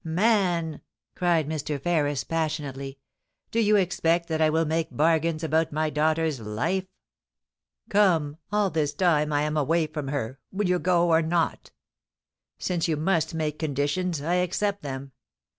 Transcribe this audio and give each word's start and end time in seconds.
*Man!' 0.03 0.81
cried 1.13 1.47
Mr. 1.47 1.79
Ferris, 1.79 2.23
passionately, 2.23 2.97
*do 3.51 3.59
you 3.59 3.75
expect 3.75 4.29
that 4.29 4.41
I 4.41 4.49
will 4.49 4.65
make 4.65 4.87
bargains 4.97 5.43
about 5.43 5.71
my 5.71 5.91
daughter's 5.91 6.39
life? 6.39 6.87
Come, 7.87 8.37
all 8.51 8.71
this 8.71 8.95
time 8.95 9.31
I 9.31 9.43
am 9.43 9.55
away 9.55 9.85
from 9.85 10.07
her; 10.07 10.39
will 10.51 10.67
you 10.67 10.79
go, 10.79 11.09
or 11.09 11.21
not? 11.21 11.69
Since 12.57 12.87
you 12.87 12.97
must 12.97 13.35
make 13.35 13.59
conditions— 13.59 14.21
I 14.23 14.33
accept 14.37 14.81
them. 14.81 15.11